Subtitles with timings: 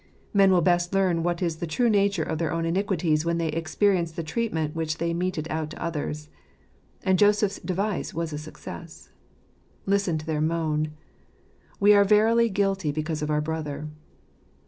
[0.33, 3.49] Men will best learn what is the true nature of their own iniquities when they
[3.49, 6.27] experience the treatment which they meted out to others.
[7.03, 9.11] And Joseph's device was a success.
[9.85, 10.87] Listen to their moan,
[11.79, 13.89] "We are verily guilty because of our brother."